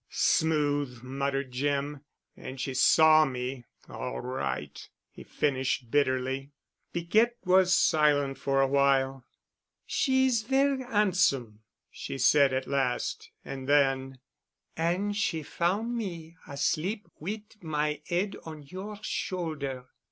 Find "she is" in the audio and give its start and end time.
9.85-10.41